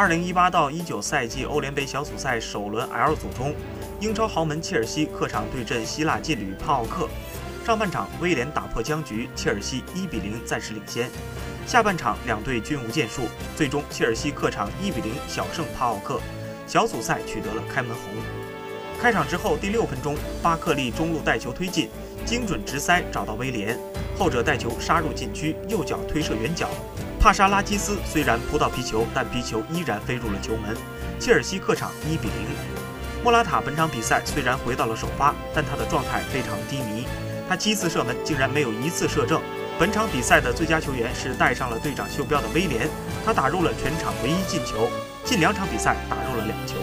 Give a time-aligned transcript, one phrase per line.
[0.00, 3.54] 2018到19赛季欧联杯小组赛首轮 L 组中，
[4.00, 7.06] 英超豪门切尔西客场对阵希腊劲旅帕奥克。
[7.66, 11.10] 上半场威廉打破僵局，切尔西1比0暂时领先。
[11.66, 13.24] 下半场两队均无建树，
[13.54, 16.18] 最终切尔西客场1比0小胜帕奥克，
[16.66, 18.14] 小组赛取得了开门红。
[19.02, 21.90] 开场之后第六分钟，巴克利中路带球推进，
[22.24, 23.78] 精准直塞找到威廉，
[24.18, 26.70] 后者带球杀入禁区，右脚推射远角。
[27.20, 30.74] 帕沙拉基斯虽然扑到皮球，但皮球依然飞入了球门。
[31.18, 32.46] 切尔西客场一比零。
[33.22, 37.06] 莫拉塔本场比赛虽然回到了首发，但他的状态非常低迷，
[37.46, 39.38] 他七次射门竟然没有一次射正。
[39.78, 42.88] 本场比赛的最佳球员是戴上了队长袖标的威廉，
[43.22, 44.88] 他打入了全场唯一进球，
[45.22, 46.76] 近两场比赛打入了两球。